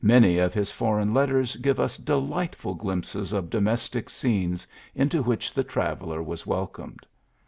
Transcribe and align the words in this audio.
Many 0.03 0.39
of 0.39 0.55
his 0.55 0.71
foreign 0.71 1.13
letters 1.13 1.57
give 1.57 1.79
us 1.79 1.95
delightful 1.97 2.75
glimi^ses 2.75 3.33
of 3.33 3.51
domestic 3.51 4.09
scenes 4.09 4.65
into 4.95 5.21
which 5.21 5.53
the 5.53 5.63
traveller 5.63 6.23
was 6.23 6.47
welcomed. 6.47 7.05